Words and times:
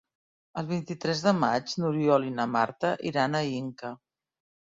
El 0.59 0.69
vint-i-tres 0.69 1.19
de 1.25 1.33
maig 1.41 1.75
n'Oriol 1.81 2.25
i 2.29 2.33
na 2.39 2.47
Marta 2.55 2.95
iran 3.11 3.37
a 3.37 3.43
Inca. 3.59 3.93